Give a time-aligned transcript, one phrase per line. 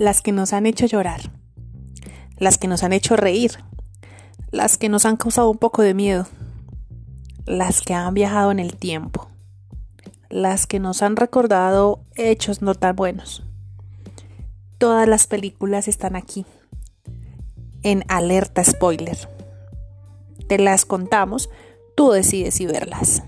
[0.00, 1.30] las que nos han hecho llorar,
[2.38, 3.62] las que nos han hecho reír,
[4.50, 6.26] las que nos han causado un poco de miedo,
[7.44, 9.28] las que han viajado en el tiempo,
[10.30, 13.42] las que nos han recordado hechos no tan buenos.
[14.78, 16.46] Todas las películas están aquí,
[17.82, 19.18] en alerta spoiler.
[20.48, 21.50] Te las contamos,
[21.94, 23.22] tú decides si verlas.